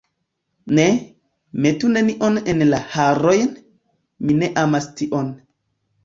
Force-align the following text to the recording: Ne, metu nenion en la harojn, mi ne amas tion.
Ne, 0.77 0.83
metu 1.65 1.91
nenion 1.97 2.39
en 2.53 2.63
la 2.71 2.79
harojn, 2.93 3.51
mi 4.29 4.39
ne 4.39 4.49
amas 4.63 4.89
tion. 5.03 5.29